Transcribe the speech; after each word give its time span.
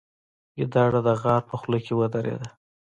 ګیدړه 0.55 0.99
د 1.07 1.09
غار 1.21 1.41
په 1.49 1.55
خوله 1.59 1.79
کې 1.85 1.93
ودرېده. 1.99 2.49